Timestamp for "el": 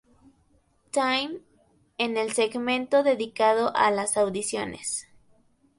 2.17-2.31